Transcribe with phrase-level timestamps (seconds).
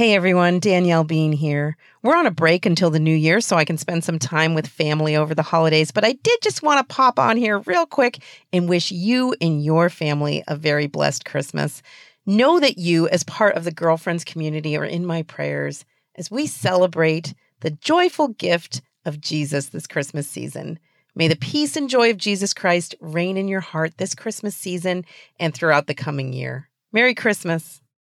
[0.00, 1.76] Hey everyone, Danielle Bean here.
[2.02, 4.66] We're on a break until the new year so I can spend some time with
[4.66, 8.22] family over the holidays, but I did just want to pop on here real quick
[8.50, 11.82] and wish you and your family a very blessed Christmas.
[12.24, 15.84] Know that you, as part of the girlfriends community, are in my prayers
[16.14, 20.78] as we celebrate the joyful gift of Jesus this Christmas season.
[21.14, 25.04] May the peace and joy of Jesus Christ reign in your heart this Christmas season
[25.38, 26.70] and throughout the coming year.
[26.90, 27.82] Merry Christmas.